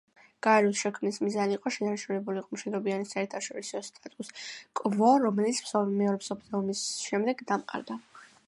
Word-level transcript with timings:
გაეროს 0.45 0.77
შექმნის 0.83 1.19
მიზანი 1.25 1.53
იყო 1.57 1.71
შენარჩუნებულიყო 1.75 2.57
მშვიდობიანი 2.57 3.07
საერთაშორისო 3.11 3.83
სტატუს-კვო, 3.89 5.13
რომელიც 5.27 5.63
მეორე 5.77 6.19
მსოფლიო 6.23 6.63
ომის 6.63 6.85
შემდეგ 7.07 7.49
დამყარდა. 7.53 8.05